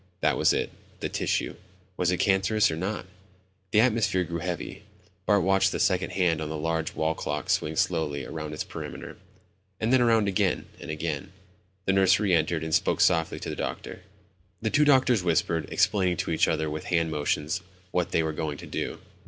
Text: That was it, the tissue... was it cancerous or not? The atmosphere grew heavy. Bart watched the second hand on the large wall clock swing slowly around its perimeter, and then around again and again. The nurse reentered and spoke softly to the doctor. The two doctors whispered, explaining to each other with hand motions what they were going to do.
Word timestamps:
That 0.21 0.35
was 0.35 0.51
it, 0.51 0.71
the 0.99 1.09
tissue... 1.09 1.55
was 1.95 2.09
it 2.09 2.17
cancerous 2.17 2.71
or 2.71 2.75
not? 2.75 3.05
The 3.69 3.81
atmosphere 3.81 4.23
grew 4.23 4.39
heavy. 4.39 4.81
Bart 5.27 5.43
watched 5.43 5.71
the 5.71 5.79
second 5.79 6.13
hand 6.13 6.41
on 6.41 6.49
the 6.49 6.57
large 6.57 6.95
wall 6.95 7.13
clock 7.13 7.51
swing 7.51 7.75
slowly 7.75 8.25
around 8.25 8.51
its 8.55 8.63
perimeter, 8.63 9.17
and 9.79 9.93
then 9.93 10.01
around 10.01 10.27
again 10.27 10.65
and 10.79 10.89
again. 10.89 11.33
The 11.85 11.93
nurse 11.93 12.19
reentered 12.19 12.63
and 12.63 12.73
spoke 12.73 12.99
softly 12.99 13.39
to 13.41 13.49
the 13.49 13.55
doctor. 13.55 14.01
The 14.59 14.71
two 14.71 14.85
doctors 14.85 15.21
whispered, 15.23 15.71
explaining 15.71 16.17
to 16.17 16.31
each 16.31 16.47
other 16.47 16.67
with 16.67 16.85
hand 16.85 17.11
motions 17.11 17.61
what 17.91 18.09
they 18.09 18.23
were 18.23 18.33
going 18.33 18.57
to 18.57 18.65
do. 18.65 19.01